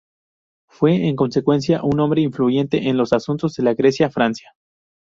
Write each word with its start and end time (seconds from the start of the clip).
Fue 0.67 1.07
en 1.07 1.15
consecuencia 1.15 1.83
un 1.83 1.99
hombre 1.99 2.21
influyente 2.21 2.89
en 2.89 2.97
los 2.97 3.13
asuntos 3.13 3.53
de 3.53 3.61
la 3.65 3.75
Grecia 3.75 4.09
franca. 4.09 4.55